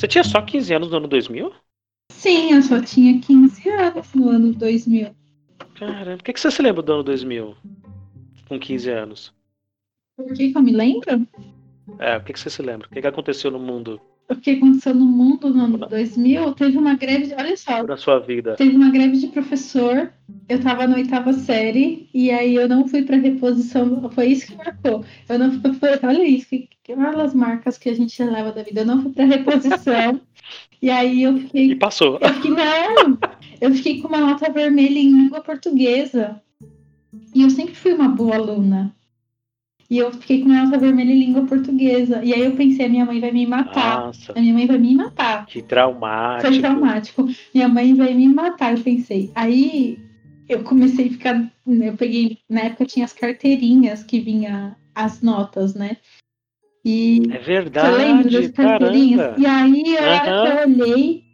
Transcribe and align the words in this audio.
Você 0.00 0.08
tinha 0.08 0.24
só 0.24 0.40
15 0.40 0.72
anos 0.72 0.90
no 0.90 0.96
ano 0.96 1.06
2000? 1.06 1.52
Sim, 2.10 2.54
eu 2.54 2.62
só 2.62 2.80
tinha 2.80 3.20
15 3.20 3.68
anos 3.68 4.14
no 4.14 4.30
ano 4.30 4.54
2000. 4.54 5.14
Caramba, 5.74 6.16
por 6.16 6.24
que, 6.24 6.32
que 6.32 6.40
você 6.40 6.50
se 6.50 6.62
lembra 6.62 6.82
do 6.82 6.90
ano 6.90 7.02
2000? 7.02 7.54
Com 8.48 8.58
15 8.58 8.90
anos? 8.90 9.34
Por 10.16 10.32
que, 10.32 10.52
que 10.52 10.56
eu 10.56 10.62
me 10.62 10.72
lembro? 10.72 11.28
É, 11.98 12.16
o 12.16 12.24
que, 12.24 12.32
que 12.32 12.40
você 12.40 12.48
se 12.48 12.62
lembra? 12.62 12.88
O 12.88 12.90
que, 12.90 13.02
que 13.02 13.06
aconteceu 13.06 13.50
no 13.50 13.58
mundo? 13.58 14.00
O 14.30 14.36
que 14.36 14.52
aconteceu 14.52 14.94
no 14.94 15.04
mundo 15.04 15.50
no 15.52 15.64
ano 15.64 15.78
2000? 15.78 16.52
Teve 16.52 16.78
uma 16.78 16.94
greve, 16.94 17.26
de, 17.26 17.34
olha 17.34 17.56
só, 17.56 17.82
Na 17.82 17.96
sua 17.96 18.20
vida? 18.20 18.54
teve 18.54 18.76
uma 18.76 18.88
greve 18.90 19.16
de 19.18 19.26
professor. 19.26 20.12
Eu 20.48 20.60
tava 20.60 20.86
na 20.86 20.94
oitava 20.96 21.32
série 21.32 22.08
e 22.14 22.30
aí 22.30 22.54
eu 22.54 22.68
não 22.68 22.86
fui 22.86 23.02
pra 23.02 23.16
reposição. 23.16 24.08
Foi 24.10 24.26
isso 24.28 24.46
que 24.46 24.56
marcou. 24.56 25.04
Eu 25.28 25.38
não 25.38 25.50
fui, 25.50 25.60
olha 26.04 26.24
isso, 26.24 26.48
que, 26.48 26.68
que 26.82 26.92
olha 26.92 27.24
as 27.24 27.34
marcas 27.34 27.76
que 27.76 27.88
a 27.88 27.94
gente 27.94 28.22
leva 28.22 28.52
da 28.52 28.62
vida. 28.62 28.82
Eu 28.82 28.86
não 28.86 29.02
fui 29.02 29.12
pra 29.12 29.24
reposição. 29.24 30.20
e 30.80 30.88
aí 30.88 31.24
eu 31.24 31.36
E 31.36 31.40
fiquei 31.40 31.74
passou. 31.74 32.18
Eu 32.20 32.32
fiquei, 32.34 32.52
não! 32.52 33.18
Eu 33.60 33.74
fiquei 33.74 34.00
com 34.00 34.06
uma 34.08 34.20
nota 34.20 34.50
vermelha 34.52 34.98
em 34.98 35.10
língua 35.10 35.40
portuguesa. 35.40 36.40
E 37.34 37.42
eu 37.42 37.50
sempre 37.50 37.74
fui 37.74 37.92
uma 37.92 38.08
boa 38.08 38.36
aluna. 38.36 38.94
E 39.90 39.98
eu 39.98 40.12
fiquei 40.12 40.40
com 40.42 40.48
uma 40.48 40.64
nota 40.64 40.78
vermelha 40.78 41.10
em 41.12 41.18
língua 41.18 41.44
portuguesa. 41.46 42.22
E 42.24 42.32
aí 42.32 42.42
eu 42.42 42.52
pensei, 42.54 42.86
a 42.86 42.88
minha 42.88 43.04
mãe 43.04 43.20
vai 43.20 43.32
me 43.32 43.44
matar. 43.44 44.06
Nossa, 44.06 44.32
A 44.36 44.40
minha 44.40 44.54
mãe 44.54 44.66
vai 44.66 44.78
me 44.78 44.94
matar. 44.94 45.46
que 45.46 45.60
traumático. 45.60 46.48
Foi 46.48 46.60
traumático. 46.60 47.28
Minha 47.52 47.68
mãe 47.68 47.94
vai 47.94 48.14
me 48.14 48.28
matar, 48.28 48.76
eu 48.76 48.84
pensei. 48.84 49.32
Aí 49.34 49.98
eu 50.48 50.62
comecei 50.62 51.08
a 51.08 51.10
ficar. 51.10 51.52
Eu 51.66 51.96
peguei. 51.96 52.38
Na 52.48 52.60
época 52.60 52.84
tinha 52.86 53.04
as 53.04 53.12
carteirinhas 53.12 54.04
que 54.04 54.20
vinha 54.20 54.76
as 54.94 55.20
notas, 55.22 55.74
né? 55.74 55.96
E 56.84 57.22
É 57.30 57.38
você 57.40 57.90
lembra 57.90 58.22
das 58.24 58.32
verdade, 58.32 58.52
carteirinhas? 58.52 59.20
caramba. 59.20 59.40
E 59.40 59.46
aí, 59.46 59.82
que 59.82 60.78
eu 60.78 60.86
olhei, 60.86 61.24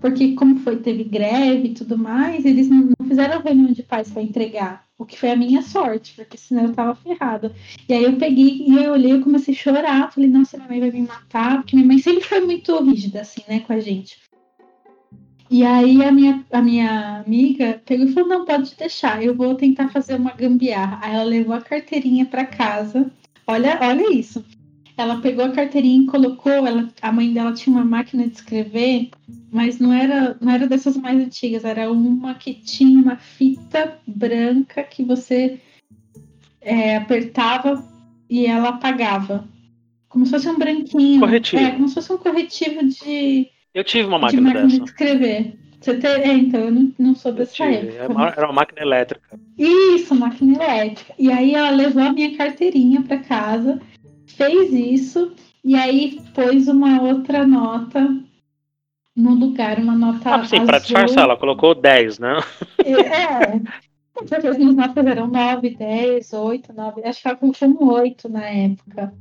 porque 0.00 0.34
como 0.34 0.56
foi, 0.58 0.76
teve 0.76 1.04
greve 1.04 1.68
e 1.68 1.74
tudo 1.74 1.96
mais, 1.96 2.44
eles 2.44 2.68
não, 2.68 2.90
não 2.98 3.06
fizeram 3.06 3.40
reunião 3.40 3.72
de 3.72 3.82
pais 3.84 4.10
para 4.10 4.20
entregar. 4.22 4.87
O 4.98 5.06
que 5.06 5.16
foi 5.16 5.30
a 5.30 5.36
minha 5.36 5.62
sorte, 5.62 6.12
porque 6.16 6.36
senão 6.36 6.64
eu 6.64 6.72
tava 6.72 6.94
ferrada. 6.96 7.54
E 7.88 7.94
aí 7.94 8.02
eu 8.02 8.16
peguei 8.16 8.64
e 8.66 8.76
eu 8.76 8.92
olhei 8.92 9.12
e 9.12 9.20
comecei 9.20 9.54
a 9.54 9.56
chorar. 9.56 10.12
Falei, 10.12 10.28
nossa, 10.28 10.56
minha 10.56 10.68
mãe 10.68 10.80
vai 10.80 10.90
me 10.90 11.02
matar, 11.02 11.58
porque 11.58 11.76
minha 11.76 11.86
mãe 11.86 11.98
sempre 11.98 12.24
foi 12.24 12.40
muito 12.40 12.76
rígida, 12.82 13.20
assim, 13.20 13.42
né, 13.48 13.60
com 13.60 13.72
a 13.72 13.78
gente. 13.78 14.18
E 15.50 15.64
aí 15.64 16.04
a 16.04 16.12
minha, 16.12 16.44
a 16.52 16.60
minha 16.60 17.20
amiga 17.20 17.80
pegou 17.86 18.06
e 18.06 18.12
falou, 18.12 18.28
não, 18.28 18.44
pode 18.44 18.74
deixar, 18.76 19.22
eu 19.22 19.34
vou 19.34 19.54
tentar 19.54 19.88
fazer 19.88 20.16
uma 20.16 20.32
gambiarra. 20.32 20.98
Aí 21.00 21.14
ela 21.14 21.24
levou 21.24 21.54
a 21.54 21.60
carteirinha 21.60 22.26
para 22.26 22.44
casa. 22.44 23.10
Olha, 23.46 23.78
olha 23.80 24.12
isso. 24.12 24.44
Ela 24.96 25.20
pegou 25.20 25.44
a 25.44 25.52
carteirinha 25.52 26.02
e 26.02 26.06
colocou. 26.06 26.52
Ela, 26.52 26.88
a 27.00 27.12
mãe 27.12 27.32
dela 27.32 27.52
tinha 27.54 27.74
uma 27.74 27.84
máquina 27.84 28.26
de 28.26 28.34
escrever, 28.34 29.10
mas 29.50 29.78
não 29.78 29.92
era, 29.92 30.36
não 30.40 30.52
era 30.52 30.66
dessas 30.66 30.96
mais 30.96 31.18
antigas. 31.18 31.64
Era 31.64 31.90
uma 31.90 32.34
que 32.34 32.52
tinha 32.52 32.98
uma 32.98 33.16
fita 33.16 33.57
branca 34.06 34.82
que 34.82 35.04
você 35.04 35.60
é, 36.60 36.96
apertava 36.96 37.84
e 38.28 38.46
ela 38.46 38.70
apagava. 38.70 39.46
Como 40.08 40.24
se 40.24 40.32
fosse 40.32 40.48
um 40.48 40.58
branquinho. 40.58 41.20
Corretivo. 41.20 41.62
É, 41.62 41.70
como 41.72 41.88
se 41.88 41.94
fosse 41.94 42.12
um 42.12 42.18
corretivo 42.18 42.86
de, 42.86 43.48
Eu 43.74 43.84
tive 43.84 44.08
uma 44.08 44.16
de 44.16 44.22
máquina 44.22 44.42
máquina 44.42 44.64
dessa. 44.64 44.78
de 44.78 44.84
escrever. 44.84 45.58
Você 45.80 45.94
tem, 45.94 46.10
é, 46.10 46.32
então, 46.34 46.60
eu 46.60 46.70
não, 46.72 46.92
não 46.98 47.14
sou 47.14 47.32
dessa 47.32 47.64
época. 47.64 47.92
Era 47.92 48.12
uma, 48.12 48.28
era 48.28 48.46
uma 48.46 48.52
máquina 48.52 48.80
elétrica. 48.80 49.38
Isso, 49.56 50.14
máquina 50.14 50.54
elétrica. 50.54 51.14
E 51.18 51.30
aí 51.30 51.54
ela 51.54 51.70
levou 51.70 52.02
a 52.02 52.12
minha 52.12 52.36
carteirinha 52.36 53.02
para 53.02 53.18
casa, 53.18 53.80
fez 54.26 54.72
isso, 54.72 55.32
e 55.64 55.76
aí 55.76 56.20
pôs 56.34 56.66
uma 56.66 57.00
outra 57.00 57.46
nota 57.46 58.08
no 59.18 59.34
lugar, 59.34 59.78
uma 59.78 59.94
nota 59.96 60.30
Ah, 60.30 60.44
sim, 60.44 60.56
azul. 60.56 60.66
pra 60.66 60.78
disfarçar, 60.78 61.24
ela 61.24 61.36
colocou 61.36 61.74
10, 61.74 62.18
né? 62.18 62.36
É. 62.84 63.60
Porque 64.14 64.34
as 64.34 64.58
minhas 64.58 64.74
notas 64.74 65.06
eram 65.06 65.26
9, 65.28 65.70
10, 65.76 66.32
8, 66.32 66.72
9. 66.72 67.02
Acho 67.04 67.22
que 67.22 67.28
ela 67.28 67.36
colocou 67.36 67.68
um 67.68 67.92
8 67.92 68.28
na 68.28 68.44
época. 68.48 69.14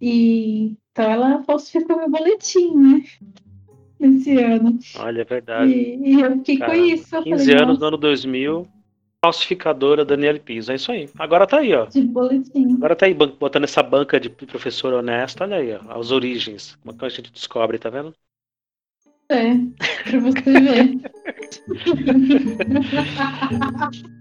E 0.00 0.76
então 0.92 1.10
ela 1.10 1.42
falsificou 1.44 1.96
meu 1.96 2.10
boletim, 2.10 2.74
né? 2.76 3.02
Esse 4.00 4.36
ano. 4.38 4.78
Olha, 4.96 5.22
é 5.22 5.24
verdade. 5.24 5.72
E, 5.72 6.14
e 6.16 6.20
eu 6.20 6.36
fiquei 6.38 6.58
Caramba, 6.58 6.78
com 6.78 6.84
isso. 6.84 7.16
Eu 7.16 7.22
15 7.22 7.44
falei, 7.44 7.56
anos 7.62 7.68
nossa, 7.68 7.80
no 7.80 7.86
ano 7.88 7.96
2000, 7.96 8.66
falsificadora 9.24 10.04
Daniele 10.04 10.40
Pisa. 10.40 10.72
É 10.72 10.76
isso 10.76 10.92
aí. 10.92 11.08
Agora 11.18 11.46
tá 11.46 11.58
aí, 11.58 11.74
ó. 11.74 11.86
de 11.86 12.02
boletim. 12.02 12.74
Agora 12.74 12.94
tá 12.96 13.06
aí 13.06 13.14
botando 13.14 13.64
essa 13.64 13.82
banca 13.82 14.20
de 14.20 14.28
professor 14.30 14.92
honesto. 14.94 15.42
Olha 15.42 15.56
aí, 15.56 15.72
ó. 15.74 15.98
As 15.98 16.10
origens. 16.10 16.76
Como 16.82 16.94
é 16.94 16.98
que 16.98 17.04
a 17.04 17.08
gente 17.08 17.32
descobre, 17.32 17.78
tá 17.78 17.90
vendo? 17.90 18.14
É, 19.30 19.52
pra 20.04 20.20
você 20.20 20.40
ver. 20.42 20.98